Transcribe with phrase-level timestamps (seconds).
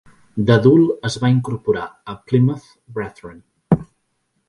[0.47, 2.69] D'adult, es va incorporar a Plymouth
[2.99, 3.41] Brethren.